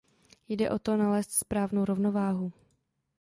Jde 0.49 0.69
o 0.71 0.79
to 0.79 0.95
nalézt 0.97 1.31
správnou 1.31 1.85
rovnováhu. 1.85 2.53